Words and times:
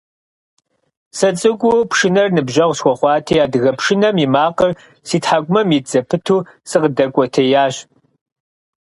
СыцӀыкӀуу 1.17 1.87
пшынэр 1.89 2.27
ныбжьэгъу 2.35 2.75
схуэхъуати, 2.77 3.43
адыгэ 3.45 3.71
пшынэм 3.77 4.15
и 4.25 4.27
макъыр 4.33 4.71
си 5.07 5.17
тхьэкӀумэм 5.23 5.69
ит 5.77 5.85
зэпыту 5.91 6.45
сыкъыдэкӀуэтеящ. 6.69 7.75